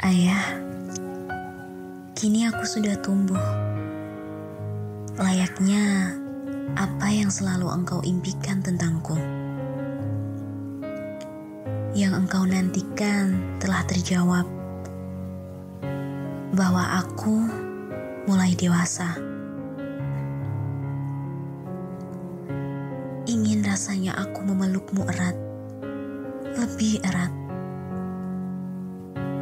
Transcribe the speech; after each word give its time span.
Ayah, 0.00 0.56
kini 2.16 2.48
aku 2.48 2.64
sudah 2.64 2.96
tumbuh. 3.04 3.36
Layaknya 5.20 6.16
apa 6.72 7.12
yang 7.12 7.28
selalu 7.28 7.68
engkau 7.68 8.00
impikan 8.00 8.64
tentangku. 8.64 9.12
Yang 11.92 12.12
engkau 12.16 12.48
nantikan 12.48 13.36
telah 13.60 13.84
terjawab 13.84 14.48
bahwa 16.56 17.04
aku 17.04 17.44
mulai 18.24 18.56
dewasa. 18.56 19.20
Ingin 23.28 23.60
rasanya 23.68 24.16
aku 24.16 24.48
memelukmu 24.48 25.04
erat, 25.12 25.36
lebih 26.56 27.04
erat 27.04 27.39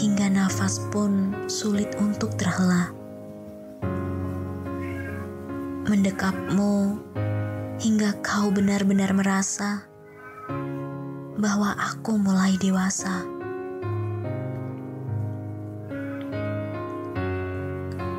hingga 0.00 0.32
nafas 0.32 0.80
pun 0.88 1.36
sulit 1.44 1.92
untuk 2.00 2.32
terhela. 2.40 2.88
Mendekapmu 5.84 6.96
hingga 7.76 8.16
kau 8.24 8.48
benar-benar 8.48 9.12
merasa 9.12 9.84
bahwa 11.36 11.76
aku 11.76 12.16
mulai 12.16 12.56
dewasa. 12.56 13.28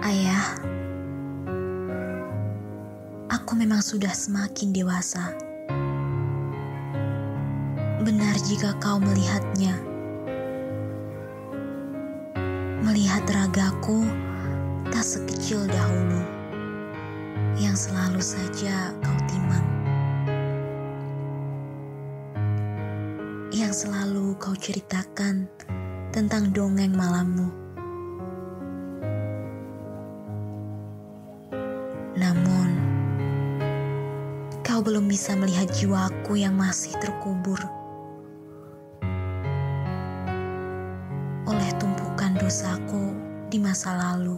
Ayah, 0.05 0.61
aku 3.33 3.57
memang 3.57 3.81
sudah 3.81 4.13
semakin 4.13 4.69
dewasa. 4.69 5.33
Benar 8.05 8.37
jika 8.45 8.77
kau 8.77 9.01
melihatnya 9.01 9.90
melihat 12.81 13.21
ragaku 13.29 14.09
tak 14.89 15.05
sekecil 15.05 15.69
dahulu 15.69 16.21
yang 17.61 17.77
selalu 17.77 18.17
saja 18.17 18.89
kau 19.05 19.19
timang. 19.29 19.67
Yang 23.53 23.85
selalu 23.85 24.33
kau 24.41 24.57
ceritakan 24.57 25.45
tentang 26.09 26.49
dongeng 26.49 26.97
malammu. 26.97 27.53
Namun, 32.17 32.69
kau 34.65 34.81
belum 34.81 35.05
bisa 35.05 35.37
melihat 35.37 35.69
jiwaku 35.69 36.41
yang 36.41 36.57
masih 36.57 36.97
terkubur 36.97 37.61
dosaku 42.51 43.15
di 43.47 43.63
masa 43.63 43.95
lalu. 43.95 44.35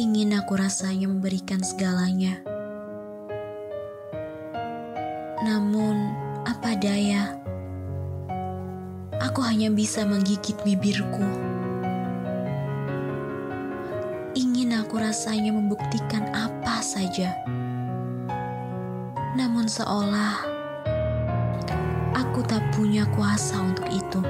Ingin 0.00 0.32
aku 0.32 0.56
rasanya 0.56 1.12
memberikan 1.12 1.60
segalanya. 1.60 2.40
Namun, 5.44 6.16
apa 6.48 6.72
daya? 6.80 7.36
Aku 9.28 9.44
hanya 9.44 9.68
bisa 9.68 10.08
menggigit 10.08 10.56
bibirku. 10.64 11.28
Ingin 14.32 14.72
aku 14.72 15.04
rasanya 15.04 15.52
membuktikan 15.52 16.32
apa 16.32 16.80
saja. 16.80 17.36
Namun 19.36 19.68
seolah 19.68 20.57
aku 22.48 22.56
tak 22.56 22.64
punya 22.72 23.04
kuasa 23.12 23.60
untuk 23.60 23.84
itu. 23.92 24.24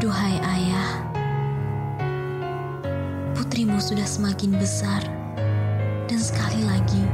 Duhai 0.00 0.40
ayah, 0.40 1.04
putrimu 3.36 3.76
sudah 3.76 4.08
semakin 4.08 4.56
besar, 4.56 5.04
dan 6.08 6.16
sekali 6.16 6.64
lagi 6.64 7.04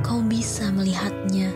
kau 0.00 0.24
bisa 0.24 0.72
melihatnya. 0.72 1.52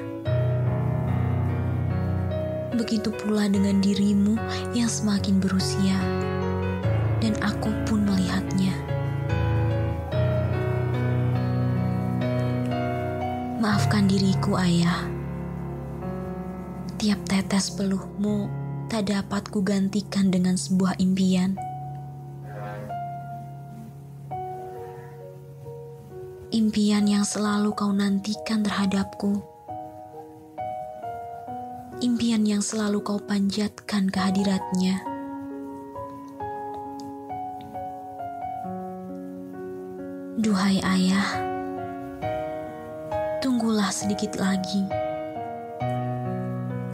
Begitu 2.76 3.08
pula 3.08 3.48
dengan 3.48 3.80
dirimu 3.80 4.36
yang 4.76 4.92
semakin 4.92 5.40
berusia, 5.40 5.96
dan 7.25 7.32
aku 7.40 7.72
pun 7.88 8.04
melihatnya. 8.04 8.76
Maafkan 13.58 14.06
diriku, 14.06 14.54
Ayah. 14.54 15.10
Tiap 16.94 17.26
tetes 17.26 17.74
peluhmu 17.74 18.46
tak 18.86 19.10
dapat 19.10 19.50
kugantikan 19.50 20.30
dengan 20.30 20.54
sebuah 20.54 20.94
impian. 21.02 21.58
Impian 26.54 27.10
yang 27.10 27.26
selalu 27.26 27.74
kau 27.74 27.91
nantikan 27.91 28.62
terhadapku. 28.62 29.42
Impian 31.98 32.46
yang 32.46 32.62
selalu 32.62 33.02
kau 33.02 33.19
panjatkan 33.19 34.06
kehadiratnya. 34.06 35.02
Duhai 40.38 40.78
ayah, 40.78 41.57
tunggulah 43.58 43.91
sedikit 43.91 44.38
lagi. 44.38 44.86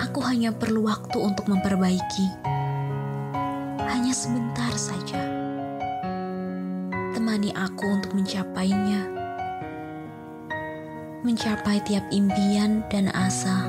Aku 0.01 0.25
hanya 0.25 0.49
perlu 0.49 0.89
waktu 0.89 1.21
untuk 1.21 1.45
memperbaiki. 1.45 2.27
Hanya 3.85 4.17
sebentar 4.17 4.73
saja. 4.73 5.21
Temani 7.13 7.53
aku 7.53 7.85
untuk 7.85 8.17
mencapainya. 8.17 8.97
Mencapai 11.21 11.85
tiap 11.85 12.09
impian 12.09 12.81
dan 12.89 13.13
asa. 13.13 13.69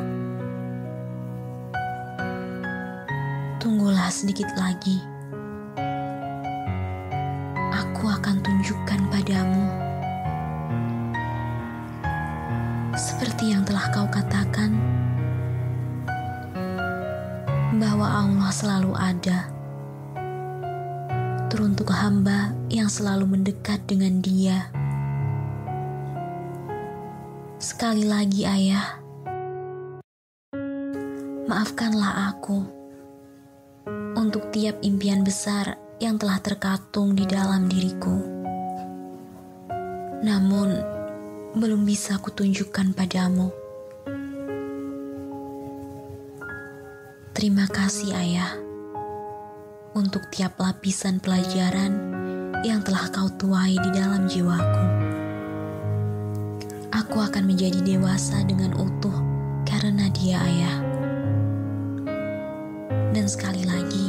Tunggulah 3.59 4.07
sedikit 4.07 4.47
lagi. 4.56 5.03
Aku 7.75 8.07
akan 8.07 8.39
tunjukkan 8.39 8.64
bahwa 17.75 18.08
Allah 18.08 18.50
selalu 18.56 18.94
ada 18.96 19.52
teruntuk 21.52 21.91
hamba 21.91 22.52
yang 22.68 22.88
selalu 22.91 23.36
mendekat 23.40 23.84
dengan 23.88 24.19
Dia. 24.19 24.68
Sekali 27.59 28.03
lagi, 28.03 28.44
Ayah, 28.44 29.00
maafkanlah 31.47 32.36
aku 32.36 32.59
untuk 34.19 34.52
tiap 34.52 34.80
impian 34.84 35.24
besar 35.24 35.80
yang 36.03 36.19
telah 36.19 36.44
terkatung 36.44 37.16
di 37.16 37.24
dalam 37.24 37.72
diriku. 37.72 38.19
Namun, 40.24 40.75
belum 41.56 41.88
bisa 41.88 42.19
kutunjukkan 42.19 42.92
padamu. 42.92 43.64
Terima 47.35 47.67
kasih, 47.67 48.15
Ayah, 48.15 48.55
untuk 49.91 50.23
tiap 50.31 50.55
lapisan 50.55 51.19
pelajaran 51.19 51.91
yang 52.63 52.79
telah 52.79 53.11
kau 53.11 53.27
tuai 53.35 53.75
di 53.75 53.89
dalam 53.91 54.23
jiwaku. 54.23 54.85
Aku 56.95 57.17
akan 57.19 57.43
menjadi 57.43 57.83
dewasa 57.83 58.39
dengan 58.47 58.71
utuh 58.79 59.19
karena 59.67 60.07
Dia, 60.15 60.39
Ayah. 60.47 60.77
Dan 63.11 63.27
sekali 63.27 63.67
lagi, 63.67 64.05